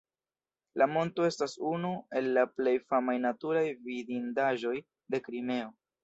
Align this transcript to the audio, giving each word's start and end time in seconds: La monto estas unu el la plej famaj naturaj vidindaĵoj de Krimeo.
La 0.81 0.85
monto 0.91 1.25
estas 1.31 1.51
unu 1.71 1.91
el 2.21 2.29
la 2.37 2.45
plej 2.61 2.73
famaj 2.93 3.15
naturaj 3.25 3.63
vidindaĵoj 3.89 4.73
de 5.17 5.21
Krimeo. 5.29 5.69